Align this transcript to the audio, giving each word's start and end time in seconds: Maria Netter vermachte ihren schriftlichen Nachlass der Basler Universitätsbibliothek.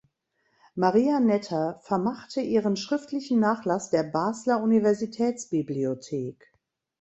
Maria 0.73 1.19
Netter 1.19 1.79
vermachte 1.83 2.41
ihren 2.41 2.75
schriftlichen 2.75 3.39
Nachlass 3.39 3.91
der 3.91 4.01
Basler 4.01 4.59
Universitätsbibliothek. 4.63 6.51